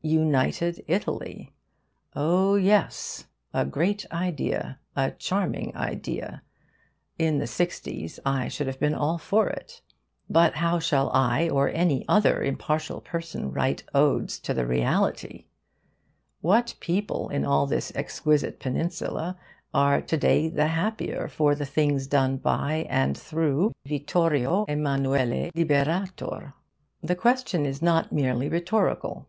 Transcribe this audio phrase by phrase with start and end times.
[0.00, 1.50] 'United Italy'
[2.14, 6.40] oh yes, a great idea, a charming idea:
[7.18, 9.82] in the 'sixties I should have been all for it.
[10.30, 15.46] But how shall I or any other impartial person write odes to the reality?
[16.42, 19.36] What people in all this exquisite peninsula
[19.74, 26.54] are to day the happier for the things done by and through Vittorio Emmanuele Liberator?
[27.02, 29.26] The question is not merely rhetorical.